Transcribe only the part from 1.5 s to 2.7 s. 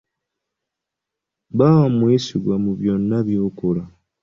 Ba mwesigwa